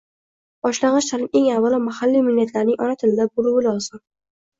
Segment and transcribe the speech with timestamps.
[0.67, 4.03] boshlang'ich ta`lim eng avvalo mahalliy millatlarning ona tilida bo'luvi lozim